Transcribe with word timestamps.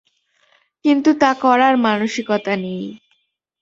কিন্তু 0.85 1.09
তা 1.13 1.31
করার 1.43 1.73
মানসিকতা 1.85 2.53
নেই! 2.57 2.83